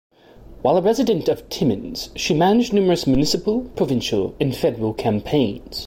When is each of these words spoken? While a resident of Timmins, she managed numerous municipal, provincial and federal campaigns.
While 0.63 0.77
a 0.77 0.81
resident 0.81 1.29
of 1.29 1.47
Timmins, 1.49 2.09
she 2.15 2.33
managed 2.33 2.73
numerous 2.73 3.05
municipal, 3.05 3.65
provincial 3.75 4.33
and 4.39 4.55
federal 4.57 4.95
campaigns. 4.95 5.79